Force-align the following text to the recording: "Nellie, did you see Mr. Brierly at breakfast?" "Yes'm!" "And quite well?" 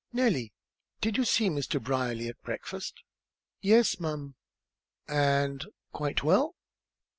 "Nellie, 0.11 0.51
did 0.99 1.15
you 1.15 1.23
see 1.25 1.47
Mr. 1.47 1.79
Brierly 1.79 2.27
at 2.27 2.41
breakfast?" 2.41 3.03
"Yes'm!" 3.61 4.33
"And 5.07 5.63
quite 5.93 6.23
well?" 6.23 6.55